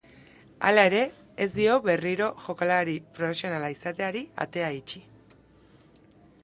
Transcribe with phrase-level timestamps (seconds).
[0.69, 1.01] Hala ere,
[1.45, 5.05] ez dio berriro jokalari profesionala izateari atea itxi.